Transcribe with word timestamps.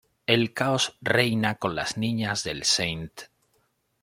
El 0.25 0.51
caos 0.55 0.97
reina 0.99 1.53
con 1.59 1.75
las 1.75 1.95
niñas 1.95 2.43
del 2.43 2.63
St. 2.63 3.29